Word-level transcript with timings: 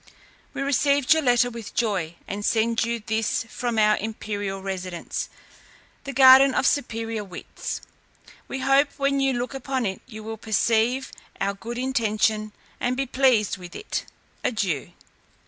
"We 0.55 0.63
received 0.63 1.13
your 1.13 1.21
letter 1.21 1.51
with 1.51 1.75
joy, 1.75 2.15
and 2.27 2.43
send 2.43 2.83
you 2.85 3.03
this 3.05 3.43
from 3.47 3.77
our 3.77 3.97
imperial 3.97 4.59
residence, 4.59 5.29
the 6.05 6.11
garden 6.11 6.55
of 6.55 6.65
superior 6.65 7.23
wits. 7.23 7.81
We 8.47 8.61
hope 8.61 8.89
when 8.97 9.19
you 9.19 9.33
look 9.33 9.53
upon 9.53 9.85
it, 9.85 10.01
you 10.07 10.23
will 10.23 10.37
perceive 10.37 11.11
our 11.39 11.53
good 11.53 11.77
intention 11.77 12.51
and 12.79 12.97
be 12.97 13.05
pleased 13.05 13.57
with 13.59 13.75
it. 13.75 14.05
Adieu." 14.43 14.89